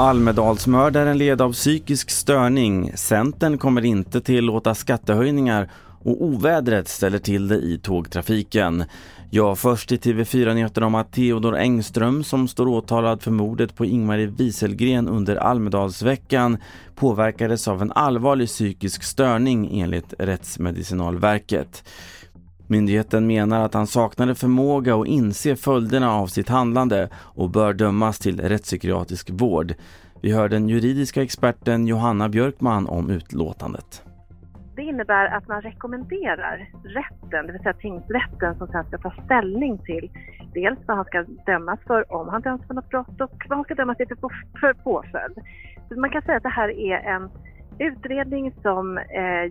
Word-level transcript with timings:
Almedalsmördaren 0.00 1.18
led 1.18 1.40
av 1.40 1.52
psykisk 1.52 2.10
störning. 2.10 2.92
Centern 2.94 3.58
kommer 3.58 3.84
inte 3.84 4.20
tillåta 4.20 4.74
skattehöjningar 4.74 5.70
och 6.02 6.24
ovädret 6.24 6.88
ställer 6.88 7.18
till 7.18 7.48
det 7.48 7.56
i 7.56 7.78
tågtrafiken. 7.78 8.84
Ja, 9.30 9.56
först 9.56 9.92
i 9.92 9.96
TV4-nyheterna 9.96 10.86
om 10.86 10.94
att 10.94 11.12
Theodor 11.12 11.56
Engström 11.56 12.24
som 12.24 12.48
står 12.48 12.68
åtalad 12.68 13.22
för 13.22 13.30
mordet 13.30 13.76
på 13.76 13.84
Ingmarie 13.84 14.26
Wieselgren 14.26 15.08
under 15.08 15.36
Almedalsveckan 15.36 16.58
påverkades 16.94 17.68
av 17.68 17.82
en 17.82 17.92
allvarlig 17.92 18.48
psykisk 18.48 19.02
störning 19.02 19.80
enligt 19.80 20.14
Rättsmedicinalverket. 20.18 21.84
Myndigheten 22.70 23.26
menar 23.26 23.64
att 23.64 23.74
han 23.74 23.86
saknade 23.86 24.34
förmåga 24.34 24.96
att 24.96 25.06
inse 25.06 25.56
följderna 25.56 26.12
av 26.12 26.26
sitt 26.26 26.48
handlande 26.48 27.08
och 27.14 27.50
bör 27.50 27.72
dömas 27.72 28.18
till 28.18 28.40
rättspsykiatrisk 28.40 29.30
vård. 29.30 29.74
Vi 30.22 30.32
hör 30.32 30.48
den 30.48 30.68
juridiska 30.68 31.22
experten 31.22 31.86
Johanna 31.86 32.28
Björkman 32.28 32.86
om 32.86 33.10
utlåtandet. 33.10 34.02
Det 34.76 34.82
innebär 34.82 35.26
att 35.26 35.48
man 35.48 35.62
rekommenderar 35.62 36.70
rätten, 36.84 37.46
det 37.46 37.52
vill 37.52 37.62
säga 37.62 37.72
tingsrätten 37.72 38.54
som 38.58 38.68
sen 38.68 38.84
ska 38.84 38.98
ta 38.98 39.12
ställning 39.24 39.78
till 39.78 40.10
dels 40.54 40.78
vad 40.86 40.96
han 40.96 41.06
ska 41.06 41.24
dömas 41.46 41.80
för 41.86 42.12
om 42.12 42.28
han 42.28 42.42
döms 42.42 42.66
för 42.66 42.74
något 42.74 42.90
brott 42.90 43.20
och 43.20 43.44
vad 43.48 43.58
han 43.58 43.64
ska 43.64 43.74
dömas 43.74 43.96
till 43.96 44.06
för 44.60 44.72
påföljd. 44.72 45.38
Så 45.88 46.00
man 46.00 46.10
kan 46.10 46.22
säga 46.22 46.36
att 46.36 46.42
det 46.42 46.48
här 46.48 46.68
är 46.68 46.98
en 47.14 47.30
utredning 47.78 48.54
som 48.62 48.98
eh, 48.98 49.04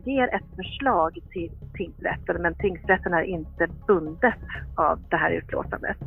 ger 0.06 0.36
ett 0.36 0.56
förslag 0.56 1.18
till 1.32 1.52
tingsrätten 1.74 2.42
men 2.42 2.56
tingsrätten 2.56 3.14
är 3.14 3.24
inte 3.24 3.68
bundet 3.88 4.34
av 4.76 5.00
det 5.10 5.18
här 5.18 5.32
utlåtandet. 5.32 5.98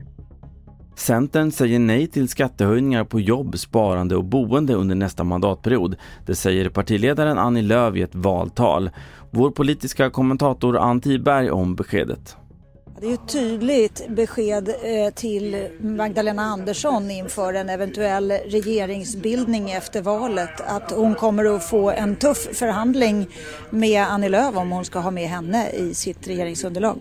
Centern 0.95 1.53
säger 1.53 1.79
nej 1.79 2.07
till 2.07 2.29
skattehöjningar 2.29 3.05
på 3.05 3.21
jobb, 3.21 3.59
sparande 3.59 4.17
och 4.17 4.25
boende 4.25 4.75
under 4.75 4.95
nästa 4.95 5.25
mandatperiod. 5.25 5.97
Det 6.27 6.35
säger 6.35 6.69
partiledaren 6.69 7.39
Annie 7.39 7.63
Lööf 7.63 7.97
i 7.97 8.03
ett 8.03 8.15
valtal. 8.15 8.91
Vår 9.31 9.51
politiska 9.51 10.11
kommentator 10.11 10.77
Ann 10.77 11.01
Tiberg 11.01 11.51
om 11.51 11.75
beskedet. 11.75 12.37
Det 12.99 13.07
är 13.07 13.15
ett 13.15 13.29
tydligt 13.29 14.09
besked 14.09 14.69
eh, 14.69 15.15
till 15.15 15.69
Magdalena 15.81 16.43
Andersson 16.43 17.11
inför 17.11 17.55
en 17.55 17.69
eventuell 17.69 18.31
regeringsbildning 18.31 19.71
efter 19.71 20.03
valet 20.03 20.61
att 20.61 20.91
hon 20.91 21.15
kommer 21.15 21.57
att 21.57 21.65
få 21.65 21.91
en 21.91 22.17
tuff 22.17 22.49
förhandling 22.59 23.27
med 23.71 24.03
Annie 24.03 24.29
Lööf 24.29 24.57
om 24.57 24.71
hon 24.71 24.85
ska 24.85 24.99
ha 24.99 25.11
med 25.11 25.29
henne 25.29 25.71
i 25.71 25.95
sitt 25.95 26.29
regeringsunderlag. 26.29 26.99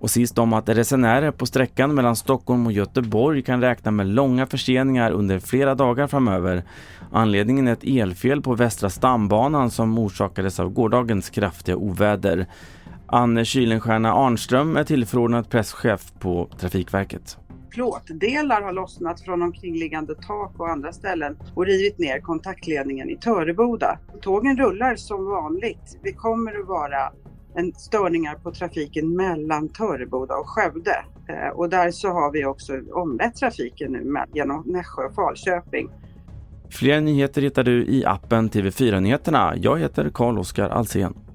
Och 0.00 0.10
sist 0.10 0.38
om 0.38 0.52
att 0.52 0.68
resenärer 0.68 1.30
på 1.30 1.46
sträckan 1.46 1.94
mellan 1.94 2.16
Stockholm 2.16 2.66
och 2.66 2.72
Göteborg 2.72 3.42
kan 3.42 3.60
räkna 3.60 3.90
med 3.90 4.06
långa 4.06 4.46
förseningar 4.46 5.10
under 5.10 5.38
flera 5.38 5.74
dagar 5.74 6.06
framöver. 6.06 6.62
Anledningen 7.12 7.68
är 7.68 7.72
ett 7.72 7.84
elfel 7.84 8.42
på 8.42 8.54
Västra 8.54 8.90
stambanan 8.90 9.70
som 9.70 9.98
orsakades 9.98 10.60
av 10.60 10.70
gårdagens 10.70 11.30
kraftiga 11.30 11.76
oväder. 11.76 12.46
Anne 13.08 13.44
Kylenstierna 13.44 14.12
Arnström 14.12 14.76
är 14.76 14.84
tillförordnad 14.84 15.50
presschef 15.50 16.12
på 16.18 16.48
Trafikverket. 16.58 17.38
Plåtdelar 17.70 18.62
har 18.62 18.72
lossnat 18.72 19.20
från 19.20 19.42
omkringliggande 19.42 20.14
tak 20.14 20.60
och 20.60 20.68
andra 20.68 20.92
ställen 20.92 21.38
och 21.54 21.66
rivit 21.66 21.98
ner 21.98 22.20
kontaktledningen 22.20 23.10
i 23.10 23.16
Töreboda. 23.16 23.98
Tågen 24.22 24.56
rullar 24.56 24.96
som 24.96 25.24
vanligt. 25.24 25.98
Det 26.02 26.12
kommer 26.12 26.60
att 26.60 26.66
vara 26.66 27.12
en 27.54 27.72
störningar 27.72 28.34
på 28.34 28.52
trafiken 28.52 29.16
mellan 29.16 29.68
Töreboda 29.68 30.34
och 30.34 30.48
Skövde. 30.48 31.04
Eh, 31.28 31.48
och 31.48 31.68
där 31.68 31.90
så 31.90 32.08
har 32.08 32.32
vi 32.32 32.44
också 32.44 32.72
omlett 32.92 33.36
trafiken 33.36 33.92
nu 33.92 34.14
genom 34.34 34.62
Nässjö 34.66 35.04
och 35.04 35.14
Falköping. 35.14 35.90
Fler 36.70 37.00
nyheter 37.00 37.42
hittar 37.42 37.64
du 37.64 37.86
i 37.86 38.04
appen 38.04 38.50
TV4 38.50 39.00
Nyheterna. 39.00 39.54
Jag 39.56 39.78
heter 39.78 40.10
Carl-Oskar 40.14 40.68
Alsen. 40.68 41.25